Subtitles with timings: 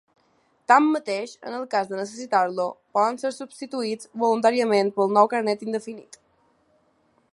[0.71, 2.65] Tanmateix, en el cas de necessitar-lo
[2.99, 6.19] poden ser substituïts voluntàriament pel nou carnet indefinit.